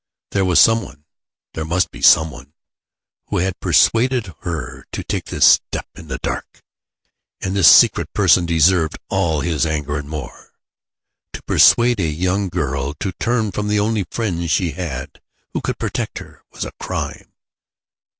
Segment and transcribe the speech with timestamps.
[0.31, 1.05] There was some one
[1.53, 2.53] there must be some one
[3.27, 6.63] who had persuaded her to take this step in the dark,
[7.39, 10.53] and this secret person deserved all his anger and more.
[11.33, 15.21] To persuade a young girl to turn from the only friends she had
[15.53, 17.33] who could protect her, was a crime.